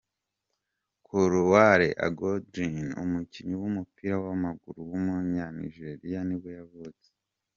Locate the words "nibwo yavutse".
6.25-7.07